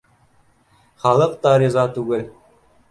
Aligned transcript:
Халыҡ 1.05 1.39
та 1.45 1.55
риза 1.65 1.87
түгел 2.01 2.27